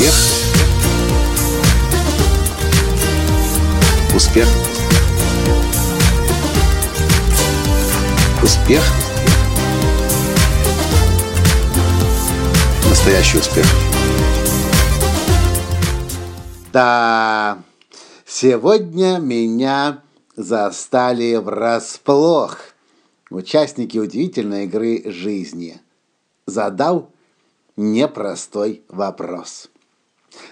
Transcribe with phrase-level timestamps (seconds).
[0.00, 0.14] Успех.
[4.14, 4.48] Успех.
[8.42, 8.82] Успех.
[12.88, 13.66] Настоящий успех.
[16.72, 17.58] Да,
[18.24, 20.00] сегодня меня
[20.34, 22.56] застали врасплох.
[23.28, 25.78] Участники удивительной игры жизни.
[26.46, 27.10] Задал
[27.76, 29.68] непростой вопрос.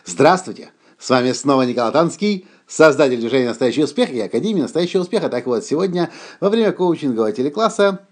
[0.05, 0.71] Здравствуйте!
[0.99, 5.29] С вами снова Николай Танский, создатель движения «Настоящий успех» и Академии «Настоящего успеха».
[5.29, 6.11] Так вот, сегодня
[6.41, 8.07] во время коучингового телекласса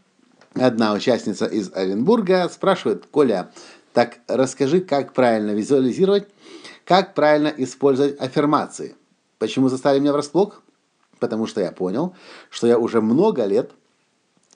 [0.54, 3.50] одна участница из Оренбурга спрашивает, Коля,
[3.92, 6.28] так расскажи, как правильно визуализировать,
[6.84, 8.94] как правильно использовать аффирмации.
[9.38, 10.62] Почему застали меня врасплох?
[11.18, 12.14] Потому что я понял,
[12.50, 13.72] что я уже много лет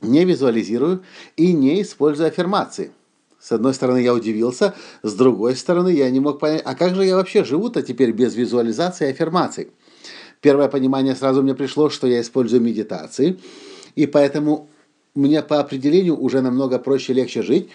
[0.02, 1.02] не визуализирую
[1.36, 2.92] и не использую аффирмации–
[3.40, 7.04] с одной стороны, я удивился, с другой стороны, я не мог понять, а как же
[7.04, 9.70] я вообще живу-то теперь без визуализации и аффирмаций?
[10.40, 13.40] Первое понимание сразу мне пришло, что я использую медитации,
[13.94, 14.68] и поэтому
[15.14, 17.70] мне по определению уже намного проще, легче жить,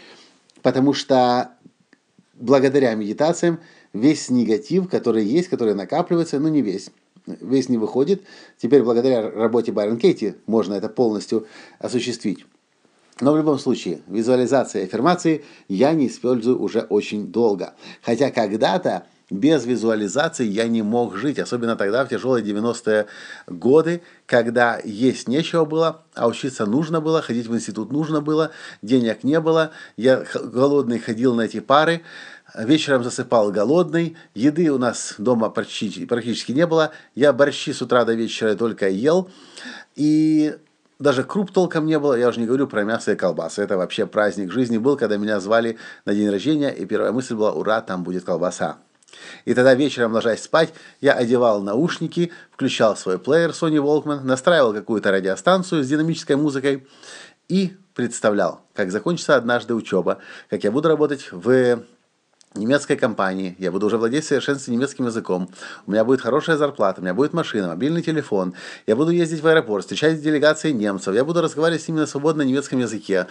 [0.62, 1.52] потому что
[2.36, 3.60] благодаря медитациям
[3.94, 6.92] весь негатив, который есть, который накапливается, ну не весь,
[7.26, 8.24] весь не выходит.
[8.58, 11.48] Теперь благодаря работе Байрон Кейти можно это полностью
[11.80, 12.46] осуществить.
[13.22, 17.74] Но в любом случае, визуализация и аффирмации я не использую уже очень долго.
[18.02, 23.08] Хотя когда-то без визуализации я не мог жить, особенно тогда, в тяжелые 90-е
[23.48, 29.24] годы, когда есть нечего было, а учиться нужно было, ходить в институт нужно было, денег
[29.24, 32.02] не было, я голодный ходил на эти пары,
[32.54, 38.06] вечером засыпал голодный, еды у нас дома практически, практически не было, я борщи с утра
[38.06, 39.30] до вечера только ел,
[39.96, 40.56] и
[41.00, 43.62] даже круп толком не было, я уже не говорю про мясо и колбасы.
[43.62, 47.52] Это вообще праздник жизни был, когда меня звали на день рождения, и первая мысль была,
[47.52, 48.78] ура, там будет колбаса.
[49.46, 55.12] И тогда вечером, ложась спать, я одевал наушники, включал свой плеер Sony Walkman, настраивал какую-то
[55.12, 56.88] радиостанцию с динамической музыкой
[57.48, 60.20] и представлял, как закончится однажды учеба,
[60.50, 61.84] как я буду работать в
[62.56, 65.50] немецкой компании, я буду уже владеть совершенством немецким языком,
[65.86, 68.54] у меня будет хорошая зарплата, у меня будет машина, мобильный телефон,
[68.88, 72.48] я буду ездить в аэропорт, встречать делегации немцев, я буду разговаривать с ними на свободном
[72.48, 73.28] немецком языке.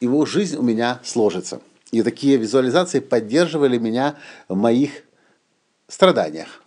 [0.00, 1.60] Его жизнь у меня сложится.
[1.90, 4.16] И такие визуализации поддерживали меня
[4.48, 4.90] в моих
[5.88, 6.62] страданиях.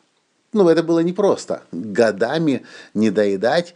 [0.52, 1.64] Ну, это было непросто.
[1.72, 3.74] Годами не доедать,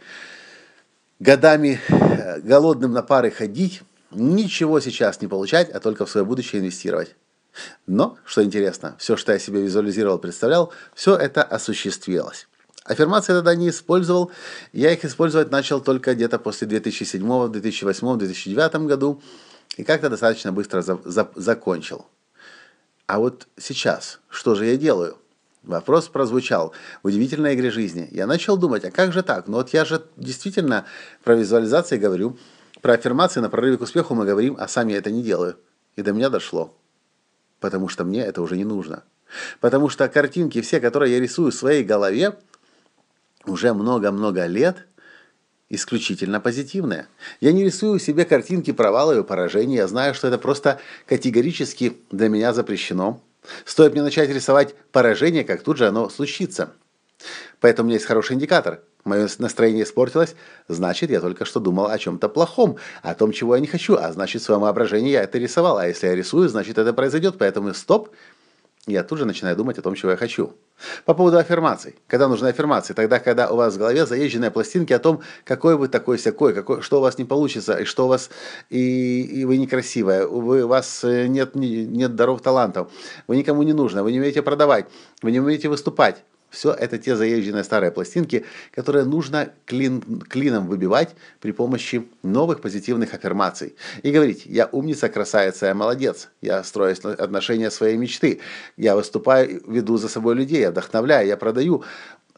[1.18, 6.60] годами э, голодным на пары ходить, ничего сейчас не получать, а только в свое будущее
[6.60, 7.16] инвестировать.
[7.86, 12.46] Но, что интересно, все, что я себе визуализировал, представлял, все это осуществилось.
[12.88, 14.32] Аффирмации я тогда не использовал,
[14.72, 19.22] я их использовать начал только где-то после 2007, 2008, 2009 году,
[19.76, 22.06] и как-то достаточно быстро за, за, закончил.
[23.06, 25.18] А вот сейчас, что же я делаю?
[25.62, 28.08] Вопрос прозвучал в удивительной игре жизни.
[28.10, 29.48] Я начал думать, а как же так?
[29.48, 30.86] Ну вот я же действительно
[31.24, 32.38] про визуализации говорю,
[32.80, 35.56] про аффирмации на прорыве к успеху мы говорим, а сами я это не делаю.
[35.96, 36.74] И до меня дошло
[37.60, 39.04] потому что мне это уже не нужно.
[39.60, 42.36] Потому что картинки все, которые я рисую в своей голове,
[43.44, 44.86] уже много-много лет
[45.68, 47.06] исключительно позитивные.
[47.40, 52.28] Я не рисую себе картинки провала и поражений, я знаю, что это просто категорически для
[52.28, 53.20] меня запрещено.
[53.64, 56.72] Стоит мне начать рисовать поражение, как тут же оно случится.
[57.60, 60.36] Поэтому у меня есть хороший индикатор– мое настроение испортилось,
[60.68, 64.12] значит, я только что думал о чем-то плохом, о том, чего я не хочу, а
[64.12, 65.78] значит, в своем воображении я это рисовал.
[65.78, 68.10] А если я рисую, значит, это произойдет, поэтому стоп,
[68.86, 70.54] я тут же начинаю думать о том, чего я хочу.
[71.04, 71.96] По поводу аффирмаций.
[72.06, 72.94] Когда нужны аффирмации?
[72.94, 76.80] Тогда, когда у вас в голове заезженные пластинки о том, какой вы такой всякой, какой,
[76.80, 78.30] что у вас не получится, и что у вас,
[78.70, 82.90] и, и вы некрасивая, вы, у вас э, нет, нет даров талантов,
[83.26, 84.86] вы никому не нужны, вы не умеете продавать,
[85.20, 86.24] вы не умеете выступать.
[86.50, 93.12] Все это те заезженные старые пластинки, которые нужно клин, клином выбивать при помощи новых позитивных
[93.12, 93.76] аффирмаций.
[94.02, 98.40] И говорить, я умница, красавица, я молодец, я строю отношения своей мечты,
[98.76, 101.84] я выступаю, веду за собой людей, я вдохновляю, я продаю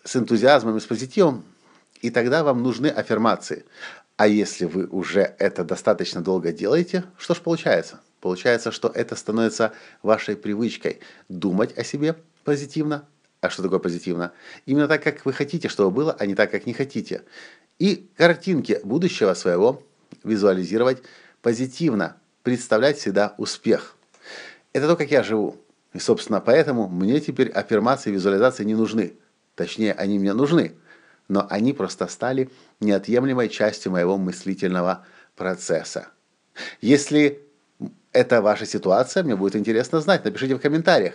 [0.04, 1.44] с энтузиазмом и с позитивом.
[2.02, 3.64] И тогда вам нужны аффирмации.
[4.16, 8.00] А если вы уже это достаточно долго делаете, что ж получается?
[8.20, 9.72] Получается, что это становится
[10.02, 13.04] вашей привычкой думать о себе позитивно,
[13.40, 14.32] а что такое позитивно?
[14.66, 17.22] Именно так, как вы хотите, чтобы было, а не так, как не хотите.
[17.78, 19.82] И картинки будущего своего
[20.24, 21.02] визуализировать
[21.40, 23.96] позитивно, представлять всегда успех.
[24.72, 25.56] Это то, как я живу.
[25.94, 29.14] И, собственно, поэтому мне теперь аффирмации и визуализации не нужны.
[29.54, 30.74] Точнее, они мне нужны,
[31.28, 32.50] но они просто стали
[32.80, 35.04] неотъемлемой частью моего мыслительного
[35.34, 36.08] процесса.
[36.80, 37.40] Если
[38.12, 41.14] это ваша ситуация, мне будет интересно знать, напишите в комментариях.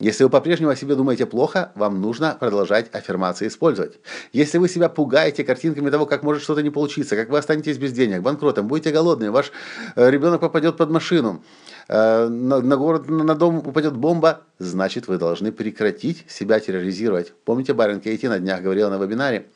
[0.00, 4.00] Если вы по-прежнему о себе думаете плохо, вам нужно продолжать аффирмации использовать.
[4.32, 7.92] Если вы себя пугаете картинками того, как может что-то не получиться, как вы останетесь без
[7.92, 9.52] денег, банкротом, будете голодны, ваш
[9.96, 11.44] э, ребенок попадет под машину,
[11.88, 17.34] э, на, на город, на дом упадет бомба, значит вы должны прекратить себя терроризировать.
[17.44, 19.48] Помните, Барин Кейти на днях говорила на вебинаре,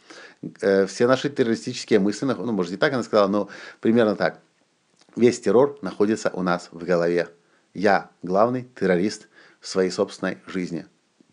[0.60, 3.48] э, все наши террористические мысли, ну, может, не так она сказала, но
[3.80, 4.40] примерно так.
[5.16, 7.28] Весь террор находится у нас в голове.
[7.72, 9.28] Я главный террорист–
[9.64, 10.84] в своей собственной жизни.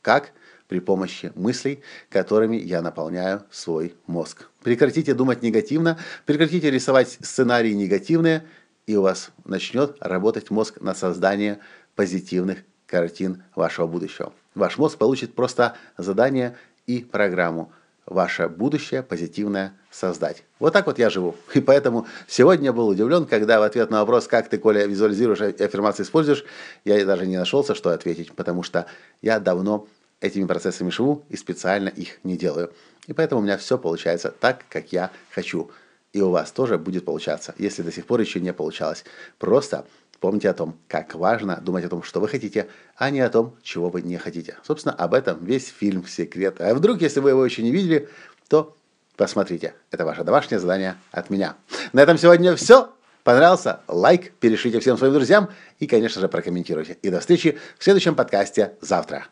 [0.02, 0.32] Как?
[0.70, 4.48] При помощи мыслей, которыми я наполняю свой мозг.
[4.64, 8.46] Прекратите думать негативно, прекратите рисовать сценарии негативные,
[8.88, 11.60] и у вас начнет работать мозг на создание
[11.96, 14.32] позитивных картин вашего будущего.
[14.56, 16.56] Ваш мозг получит просто задание
[16.88, 17.74] и программу
[18.06, 20.44] ваше будущее позитивное создать.
[20.60, 21.36] Вот так вот я живу.
[21.54, 25.64] И поэтому сегодня был удивлен, когда в ответ на вопрос, как ты, Коля, визуализируешь и
[25.64, 26.44] аффирмации используешь,
[26.86, 28.86] я даже не нашелся, что ответить, потому что
[29.22, 29.88] я давно
[30.20, 32.72] этими процессами живу и специально их не делаю.
[33.08, 35.72] И поэтому у меня все получается так, как я хочу.
[36.14, 39.06] И у вас тоже будет получаться, если до сих пор еще не получалось.
[39.40, 39.86] Просто
[40.22, 43.56] Помните о том, как важно думать о том, что вы хотите, а не о том,
[43.64, 44.56] чего вы не хотите.
[44.64, 46.62] Собственно, об этом весь фильм «Секрет».
[46.62, 48.08] А вдруг, если вы его еще не видели,
[48.48, 48.78] то
[49.18, 49.74] посмотрите.
[49.90, 51.56] Это ваше домашнее задание от меня.
[51.92, 52.94] На этом сегодня все.
[53.24, 53.80] Понравился?
[53.88, 57.00] Лайк, перешлите всем своим друзьям и, конечно же, прокомментируйте.
[57.02, 59.26] И до встречи в следующем подкасте завтра.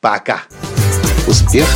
[0.00, 0.40] Пока!
[1.26, 1.66] Успех!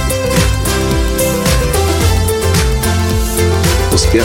[3.92, 4.24] Успех!